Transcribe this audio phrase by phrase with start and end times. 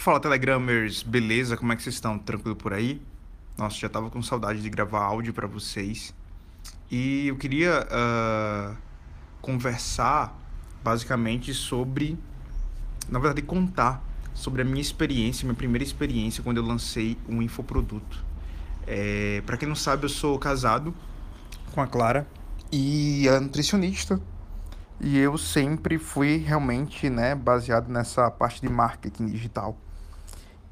[0.00, 1.58] Fala Telegramers, beleza?
[1.58, 2.18] Como é que vocês estão?
[2.18, 3.02] Tranquilo por aí?
[3.58, 6.14] Nossa, já tava com saudade de gravar áudio para vocês.
[6.90, 8.74] E eu queria uh,
[9.42, 10.34] conversar
[10.82, 12.18] basicamente sobre,
[13.10, 14.02] na verdade, contar
[14.32, 18.24] sobre a minha experiência, minha primeira experiência quando eu lancei um infoproduto.
[18.86, 20.94] É, para quem não sabe, eu sou casado
[21.72, 22.26] com a Clara
[22.72, 24.18] e é nutricionista.
[24.98, 29.76] E eu sempre fui realmente, né, baseado nessa parte de marketing digital.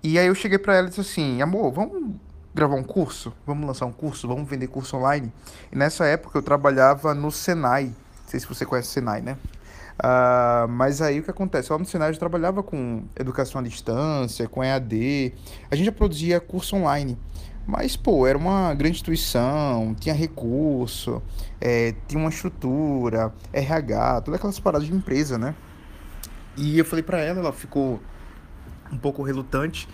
[0.03, 2.15] E aí eu cheguei para ela e disse assim: "Amor, vamos
[2.55, 3.33] gravar um curso?
[3.47, 4.29] Vamos lançar um curso?
[4.29, 5.33] Vamos vender curso online?"
[5.73, 7.87] E nessa época eu trabalhava no Senai.
[7.87, 9.37] Não sei se você conhece o Senai, né?
[9.99, 11.73] Uh, mas aí o que acontece?
[11.73, 15.35] Lá no Senai eu trabalhava com educação à distância, com EAD.
[15.71, 17.19] A gente já produzia curso online.
[17.67, 21.23] Mas, pô, era uma grande instituição, tinha recurso,
[21.61, 25.55] é, tinha uma estrutura, RH, todas aquelas paradas de empresa, né?
[26.57, 28.01] E eu falei para ela, ela ficou
[28.93, 29.89] um pouco relutante,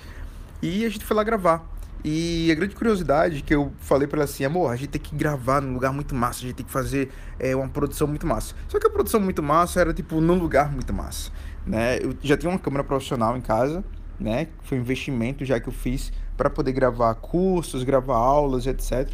[0.63, 1.75] e a gente foi lá gravar.
[2.05, 5.17] E a grande curiosidade que eu falei para ela assim, amor, a gente tem que
[5.17, 8.55] gravar num lugar muito massa, a gente tem que fazer é, uma produção muito massa.
[8.69, 11.31] Só que a produção muito massa era tipo num lugar muito massa,
[11.67, 11.99] né?
[12.03, 13.83] Eu já tinha uma câmera profissional em casa,
[14.21, 14.49] né?
[14.65, 19.11] Foi um investimento já que eu fiz para poder gravar cursos, gravar aulas, etc.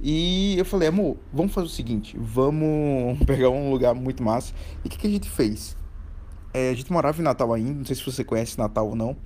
[0.00, 4.54] E eu falei, amor, vamos fazer o seguinte, vamos pegar um lugar muito massa.
[4.84, 5.76] E o que, que a gente fez?
[6.54, 9.16] É, a gente morava em Natal ainda, não sei se você conhece Natal ou não.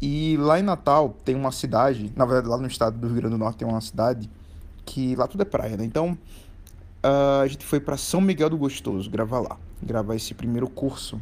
[0.00, 3.34] E lá em Natal tem uma cidade, na verdade lá no estado do Rio Grande
[3.34, 4.30] do Norte tem uma cidade
[4.84, 5.84] que lá tudo é praia, né?
[5.84, 6.16] Então
[7.04, 11.20] uh, a gente foi para São Miguel do Gostoso gravar lá, gravar esse primeiro curso.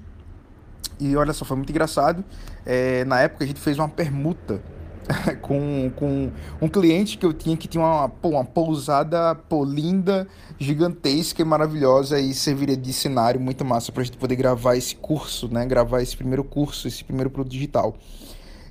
[1.01, 2.25] E olha só, foi muito engraçado.
[2.65, 4.63] É, na época a gente fez uma permuta
[5.43, 10.27] com, com um cliente que eu tinha que tinha uma, uma pousada pô, linda,
[10.59, 14.97] gigantesca e maravilhosa e serviria de cenário muito massa para a gente poder gravar esse
[14.97, 15.65] curso, né?
[15.67, 17.97] Gravar esse primeiro curso, esse primeiro produto digital.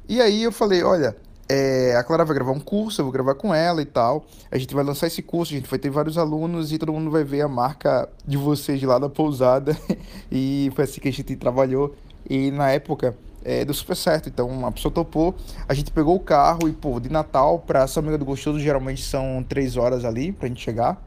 [0.07, 1.15] E aí eu falei, olha,
[1.49, 4.25] é, a Clara vai gravar um curso, eu vou gravar com ela e tal.
[4.51, 7.09] A gente vai lançar esse curso, a gente vai ter vários alunos e todo mundo
[7.09, 9.77] vai ver a marca de vocês lá da pousada.
[10.31, 11.95] e foi assim que a gente trabalhou.
[12.29, 13.17] E na época
[13.47, 14.27] é, deu super certo.
[14.27, 15.33] Então a pessoa topou,
[15.69, 19.01] a gente pegou o carro e, pô, de Natal pra São Miguel do Gostoso geralmente
[19.01, 21.01] são três horas ali pra gente chegar.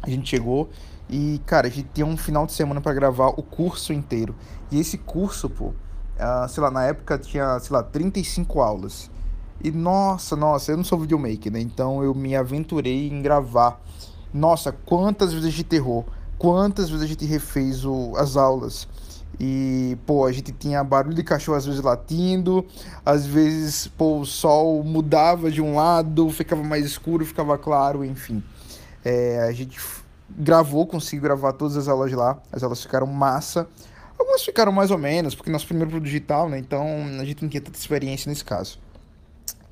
[0.00, 0.70] A gente chegou
[1.10, 4.32] e, cara, a gente tinha um final de semana para gravar o curso inteiro.
[4.70, 9.10] E esse curso, pô, uh, sei lá, na época tinha, sei lá, 35 aulas.
[9.64, 11.60] E nossa, nossa, eu não sou videomaker, né?
[11.60, 13.80] Então eu me aventurei em gravar.
[14.32, 16.04] Nossa, quantas vezes de terror,
[16.38, 18.86] quantas vezes a gente refez o, as aulas.
[19.38, 22.64] E, pô, a gente tinha barulho de cachorro às vezes latindo,
[23.04, 28.42] às vezes, pô, o sol mudava de um lado, ficava mais escuro, ficava claro, enfim.
[29.04, 29.78] É, a gente
[30.30, 33.68] gravou, conseguiu gravar todas as aulas lá, as aulas ficaram massa.
[34.18, 36.58] Algumas ficaram mais ou menos, porque nosso primeiro produto digital, né?
[36.58, 36.86] Então
[37.20, 38.78] a gente não tinha tanta experiência nesse caso.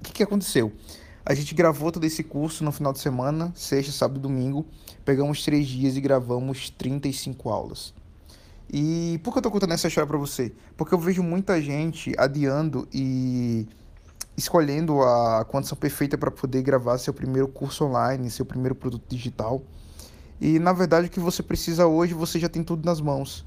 [0.00, 0.70] O que, que aconteceu?
[1.24, 4.66] A gente gravou todo esse curso no final de semana, sexta, sábado e domingo.
[5.06, 7.94] Pegamos três dias e gravamos 35 aulas.
[8.72, 10.52] E por que eu tô contando essa história para você?
[10.76, 13.66] Porque eu vejo muita gente adiando e
[14.36, 19.62] escolhendo a condição perfeita para poder gravar seu primeiro curso online, seu primeiro produto digital.
[20.40, 23.44] E na verdade o que você precisa hoje, você já tem tudo nas mãos.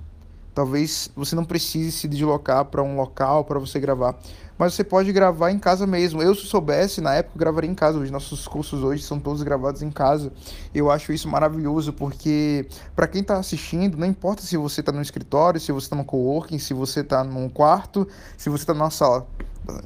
[0.58, 4.18] Talvez você não precise se deslocar para um local para você gravar,
[4.58, 6.20] mas você pode gravar em casa mesmo.
[6.20, 8.00] Eu, se soubesse, na época, gravaria em casa.
[8.00, 10.34] Os nossos cursos hoje são todos gravados em casa.
[10.74, 12.66] Eu acho isso maravilhoso, porque
[12.96, 16.04] para quem está assistindo, não importa se você está no escritório, se você está no
[16.04, 19.28] coworking, se você está num quarto, se você está numa sala.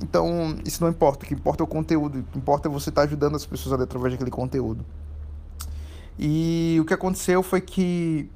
[0.01, 1.25] Então, isso não importa.
[1.25, 2.19] O que importa é o conteúdo.
[2.19, 4.85] O que importa é você estar tá ajudando as pessoas através daquele conteúdo.
[6.17, 8.31] E o que aconteceu foi que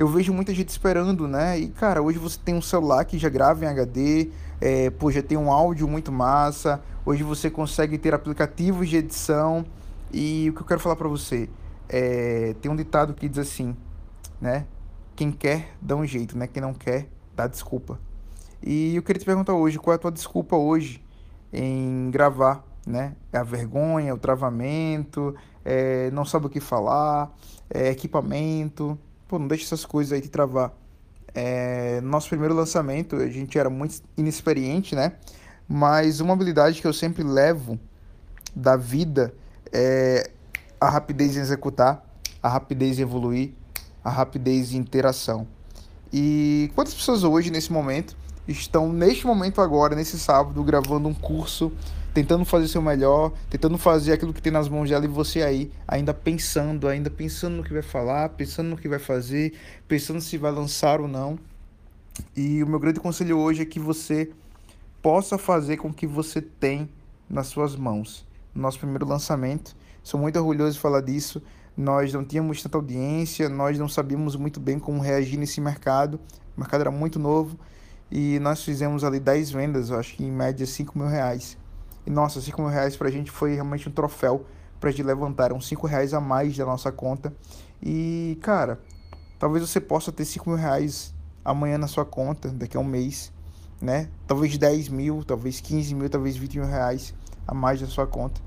[0.00, 1.58] eu vejo muita gente esperando, né?
[1.58, 5.22] E, cara, hoje você tem um celular que já grava em HD, é, pô, já
[5.22, 9.62] tem um áudio muito massa, hoje você consegue ter aplicativos de edição.
[10.10, 11.50] E o que eu quero falar para você,
[11.86, 13.76] é, tem um ditado que diz assim,
[14.40, 14.64] né?
[15.14, 16.46] Quem quer, dá um jeito, né?
[16.46, 17.06] Quem não quer,
[17.36, 18.00] dá desculpa.
[18.62, 21.04] E eu queria te perguntar hoje, qual é a tua desculpa hoje
[21.52, 23.16] em gravar, né?
[23.30, 27.30] É a vergonha, o travamento, é, não sabe o que falar,
[27.68, 28.98] é, equipamento,
[29.30, 30.72] pô, não deixa essas coisas aí te travar.
[31.32, 35.12] É, nosso primeiro lançamento, a gente era muito inexperiente, né?
[35.68, 37.78] Mas uma habilidade que eu sempre levo
[38.56, 39.32] da vida
[39.72, 40.28] é
[40.80, 42.04] a rapidez em executar,
[42.42, 43.52] a rapidez em evoluir,
[44.02, 45.46] a rapidez em interação.
[46.12, 48.16] E quantas pessoas hoje, nesse momento,
[48.48, 51.70] estão, neste momento agora, nesse sábado, gravando um curso
[52.12, 55.70] tentando fazer seu melhor, tentando fazer aquilo que tem nas mãos dela e você aí
[55.86, 59.54] ainda pensando, ainda pensando no que vai falar, pensando no que vai fazer,
[59.86, 61.38] pensando se vai lançar ou não.
[62.36, 64.30] E o meu grande conselho hoje é que você
[65.00, 66.88] possa fazer com o que você tem
[67.28, 68.26] nas suas mãos.
[68.54, 71.40] Nosso primeiro lançamento, sou muito orgulhoso de falar disso.
[71.76, 76.20] Nós não tínhamos tanta audiência, nós não sabíamos muito bem como reagir nesse mercado.
[76.56, 77.56] O mercado era muito novo
[78.10, 81.56] e nós fizemos ali 10 vendas, eu acho que em média 5 mil reais.
[82.06, 84.46] E nossa, 5 mil reais para a gente foi realmente um troféu
[84.80, 85.46] para gente levantar.
[85.46, 87.34] Eram 5 reais a mais da nossa conta.
[87.82, 88.80] E cara,
[89.38, 91.14] talvez você possa ter 5 mil reais
[91.44, 93.32] amanhã na sua conta, daqui a um mês,
[93.80, 94.08] né?
[94.26, 97.14] Talvez 10 mil, talvez 15 mil, talvez 20 mil reais
[97.46, 98.40] a mais da sua conta.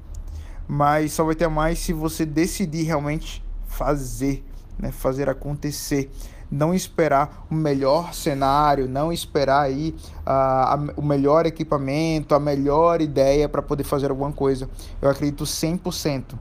[0.68, 4.44] Mas só vai ter mais se você decidir realmente fazer,
[4.78, 4.92] né?
[4.92, 6.10] Fazer acontecer
[6.54, 13.50] não esperar o melhor cenário, não esperar aí uh, o melhor equipamento, a melhor ideia
[13.50, 14.70] para poder fazer alguma coisa.
[15.02, 16.36] Eu acredito 100%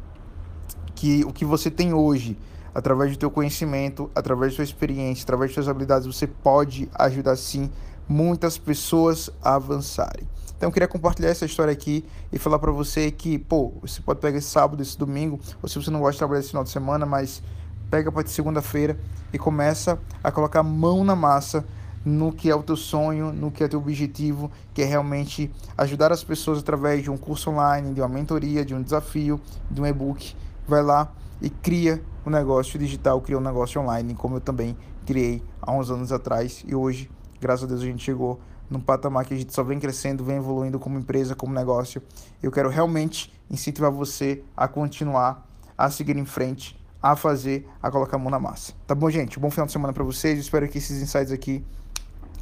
[0.94, 2.38] que o que você tem hoje,
[2.74, 7.34] através do teu conhecimento, através da sua experiência, através das suas habilidades, você pode ajudar
[7.36, 7.70] sim
[8.06, 10.28] muitas pessoas a avançarem.
[10.54, 14.20] Então eu queria compartilhar essa história aqui e falar para você que, pô, você pode
[14.20, 16.70] pegar esse sábado, esse domingo, ou se você não gosta de trabalhar esse final de
[16.70, 17.42] semana, mas
[17.92, 18.98] pega para segunda-feira
[19.34, 21.62] e começa a colocar a mão na massa
[22.02, 26.10] no que é o teu sonho, no que é teu objetivo, que é realmente ajudar
[26.10, 29.38] as pessoas através de um curso online, de uma mentoria, de um desafio,
[29.70, 30.34] de um e-book.
[30.66, 31.12] Vai lá
[31.42, 34.74] e cria um negócio digital, cria um negócio online, como eu também
[35.04, 37.10] criei há uns anos atrás e hoje,
[37.42, 38.40] graças a Deus, a gente chegou
[38.70, 42.02] num patamar que a gente só vem crescendo, vem evoluindo como empresa, como negócio.
[42.42, 45.46] Eu quero realmente incentivar você a continuar
[45.76, 48.72] a seguir em frente a fazer, a colocar a mão na massa.
[48.86, 49.38] Tá bom, gente?
[49.38, 50.38] Bom final de semana para vocês.
[50.38, 51.64] espero que esses insights aqui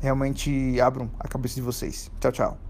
[0.01, 2.11] realmente abram a cabeça de vocês.
[2.21, 2.70] Tchau, tchau.